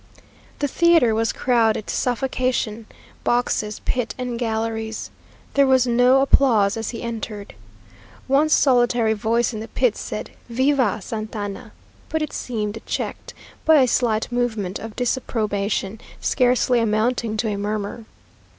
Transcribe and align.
The 0.57 0.67
theatre 0.67 1.13
was 1.13 1.31
crowded 1.31 1.85
to 1.85 1.93
suffocation; 1.93 2.87
boxes, 3.23 3.81
pit, 3.85 4.15
and 4.17 4.39
galleries. 4.39 5.11
There 5.53 5.67
was 5.67 5.85
no 5.85 6.21
applause 6.23 6.75
as 6.75 6.89
he 6.89 7.03
entered. 7.03 7.53
One 8.25 8.49
solitary 8.49 9.13
voice 9.13 9.53
in 9.53 9.59
the 9.59 9.67
pit 9.67 9.95
said 9.95 10.31
"Viva 10.49 11.01
Santa 11.03 11.37
Anna!" 11.37 11.71
but 12.09 12.23
it 12.23 12.33
seemed 12.33 12.81
checked 12.87 13.35
by 13.63 13.75
a 13.75 13.87
slight 13.87 14.31
movement 14.31 14.79
of 14.79 14.95
disapprobation, 14.95 16.01
scarcely 16.19 16.79
amounting 16.79 17.37
to 17.37 17.47
a 17.49 17.55
murmur. 17.55 18.05